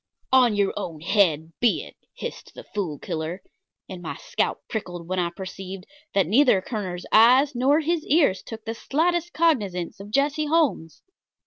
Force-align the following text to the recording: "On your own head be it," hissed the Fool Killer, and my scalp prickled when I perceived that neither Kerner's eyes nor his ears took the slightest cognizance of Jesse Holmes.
"On 0.31 0.55
your 0.55 0.73
own 0.75 0.99
head 1.01 1.51
be 1.59 1.83
it," 1.83 1.95
hissed 2.15 2.55
the 2.55 2.63
Fool 2.63 2.97
Killer, 2.97 3.43
and 3.87 4.01
my 4.01 4.15
scalp 4.15 4.59
prickled 4.67 5.07
when 5.07 5.19
I 5.19 5.29
perceived 5.29 5.85
that 6.15 6.25
neither 6.25 6.59
Kerner's 6.59 7.05
eyes 7.11 7.53
nor 7.53 7.81
his 7.81 8.03
ears 8.07 8.41
took 8.41 8.65
the 8.65 8.73
slightest 8.73 9.31
cognizance 9.31 9.99
of 9.99 10.09
Jesse 10.09 10.47
Holmes. 10.47 11.03